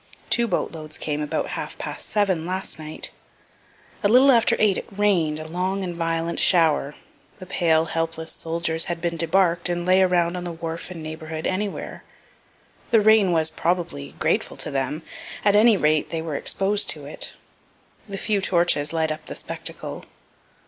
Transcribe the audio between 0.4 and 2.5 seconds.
boat loads came about half past seven